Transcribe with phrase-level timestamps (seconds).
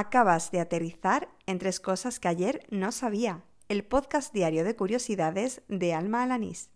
[0.00, 3.42] Acabas de aterrizar en tres cosas que ayer no sabía.
[3.68, 6.70] El podcast diario de curiosidades de Alma Alanís.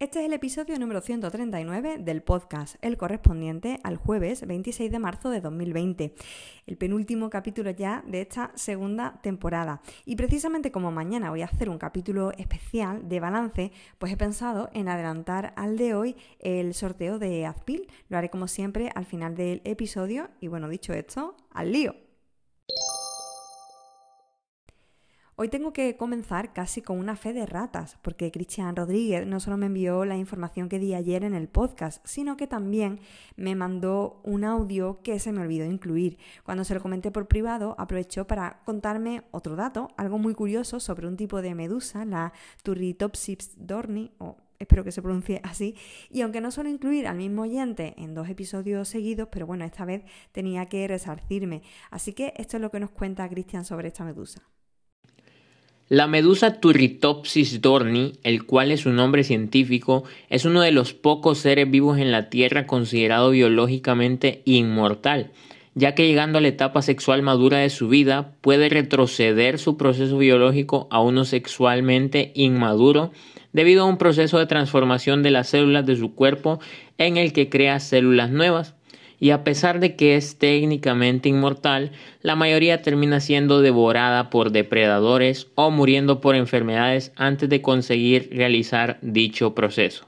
[0.00, 5.28] Este es el episodio número 139 del podcast, el correspondiente al jueves 26 de marzo
[5.28, 6.14] de 2020,
[6.68, 9.82] el penúltimo capítulo ya de esta segunda temporada.
[10.04, 14.70] Y precisamente como mañana voy a hacer un capítulo especial de balance, pues he pensado
[14.72, 17.90] en adelantar al de hoy el sorteo de Azpil.
[18.08, 22.07] Lo haré como siempre al final del episodio y bueno, dicho esto, al lío.
[25.40, 29.56] Hoy tengo que comenzar casi con una fe de ratas, porque Cristian Rodríguez no solo
[29.56, 32.98] me envió la información que di ayer en el podcast, sino que también
[33.36, 36.18] me mandó un audio que se me olvidó incluir.
[36.42, 41.06] Cuando se lo comenté por privado, aprovechó para contarme otro dato, algo muy curioso sobre
[41.06, 42.32] un tipo de medusa, la
[42.64, 45.76] Turritopsis dorni, o espero que se pronuncie así,
[46.10, 49.84] y aunque no suelo incluir al mismo oyente en dos episodios seguidos, pero bueno, esta
[49.84, 51.62] vez tenía que resarcirme.
[51.92, 54.42] Así que esto es lo que nos cuenta Cristian sobre esta medusa.
[55.90, 61.38] La medusa Turritopsis dorni, el cual es su nombre científico, es uno de los pocos
[61.38, 65.30] seres vivos en la Tierra considerado biológicamente inmortal,
[65.74, 70.18] ya que llegando a la etapa sexual madura de su vida puede retroceder su proceso
[70.18, 73.10] biológico a uno sexualmente inmaduro
[73.54, 76.60] debido a un proceso de transformación de las células de su cuerpo
[76.98, 78.74] en el que crea células nuevas
[79.20, 85.48] y a pesar de que es técnicamente inmortal, la mayoría termina siendo devorada por depredadores
[85.54, 90.06] o muriendo por enfermedades antes de conseguir realizar dicho proceso.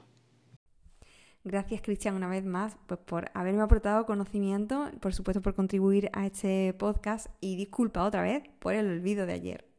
[1.43, 6.27] Gracias Cristian una vez más pues, por haberme aportado conocimiento, por supuesto por contribuir a
[6.27, 9.70] este podcast y disculpa otra vez por el olvido de ayer.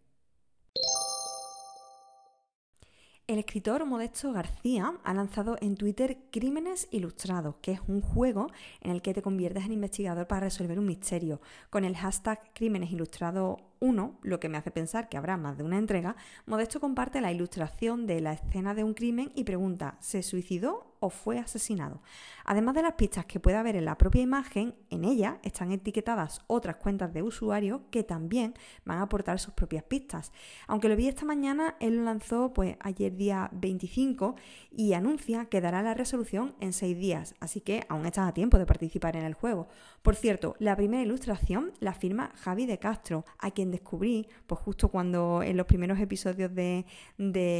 [3.33, 8.49] El escritor Modesto García ha lanzado en Twitter Crímenes Ilustrados, que es un juego
[8.83, 11.41] en el que te conviertes en investigador para resolver un misterio.
[11.71, 15.65] Con el hashtag Crímenes Ilustrados 1, lo que me hace pensar que habrá más de
[15.65, 20.23] una entrega, Modesto comparte la ilustración de la escena de un crimen y pregunta, ¿se
[20.23, 22.01] suicidó o fue asesinado.
[22.46, 26.40] Además de las pistas que puede haber en la propia imagen, en ella están etiquetadas
[26.46, 28.55] otras cuentas de usuario que también
[28.86, 30.33] van a aportar sus propias pistas.
[30.67, 34.36] Aunque lo vi esta mañana, él lo lanzó pues ayer día 25
[34.70, 38.58] y anuncia que dará la resolución en 6 días, así que aún estás a tiempo
[38.58, 39.68] de participar en el juego.
[40.01, 41.42] Por cierto, la primera ilustración
[41.80, 46.55] la firma Javi de Castro, a quien descubrí pues justo cuando en los primeros episodios
[46.55, 46.85] de,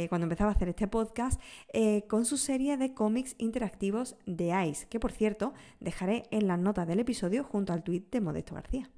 [0.09, 1.39] cuando empezaba a hacer este podcast,
[1.73, 6.59] eh, con su serie de cómics interactivos de ICE, que por cierto dejaré en las
[6.59, 8.89] notas del episodio junto al tuit de Modesto García.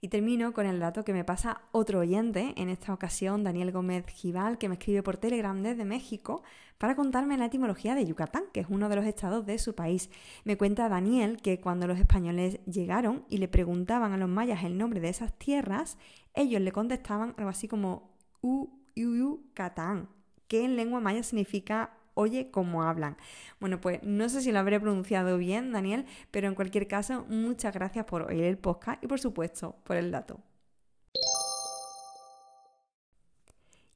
[0.00, 4.06] Y termino con el dato que me pasa otro oyente, en esta ocasión Daniel Gómez
[4.06, 6.44] Gibal, que me escribe por Telegram desde México
[6.78, 10.08] para contarme la etimología de Yucatán, que es uno de los estados de su país.
[10.44, 14.78] Me cuenta Daniel que cuando los españoles llegaron y le preguntaban a los mayas el
[14.78, 15.98] nombre de esas tierras,
[16.32, 20.08] ellos le contestaban algo así como U, Yucatán,
[20.48, 23.16] que en lengua maya significa oye cómo hablan.
[23.60, 27.72] Bueno, pues no sé si lo habré pronunciado bien, Daniel, pero en cualquier caso, muchas
[27.72, 30.40] gracias por oír el podcast y por supuesto por el dato.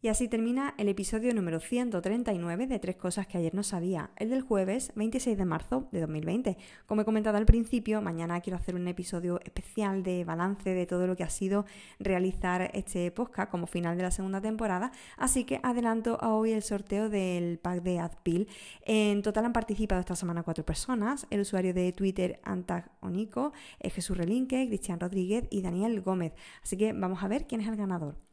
[0.05, 4.31] Y así termina el episodio número 139 de Tres Cosas que ayer no sabía, el
[4.31, 6.57] del jueves 26 de marzo de 2020.
[6.87, 11.07] Como he comentado al principio, mañana quiero hacer un episodio especial de balance de todo
[11.07, 11.67] lo que ha sido
[12.01, 16.65] realizar este podcast como final de la segunda temporada, así que adelanto a hoy el
[16.65, 18.49] sorteo del pack de Adpil.
[18.85, 24.67] En total han participado esta semana cuatro personas, el usuario de Twitter Antagonico, Jesús Relinque,
[24.67, 26.33] Cristian Rodríguez y Daniel Gómez.
[26.61, 28.32] Así que vamos a ver quién es el ganador.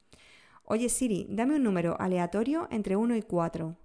[0.71, 3.75] Oye Siri, dame un número aleatorio entre 1 y 4.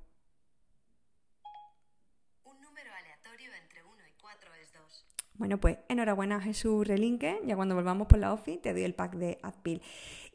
[2.44, 5.06] Un número aleatorio entre 1 y 4 es 2.
[5.32, 7.40] Bueno, pues enhorabuena Jesús Relinque.
[7.46, 9.80] Ya cuando volvamos por la OFI te doy el pack de Adpil.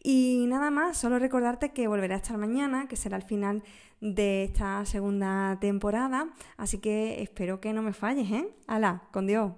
[0.02, 3.62] Y nada más, solo recordarte que volveré a estar mañana, que será el final
[4.02, 6.34] de esta segunda temporada.
[6.58, 8.50] Así que espero que no me falles, ¿eh?
[8.66, 9.04] ¡Hala!
[9.12, 9.52] ¡Con Dios!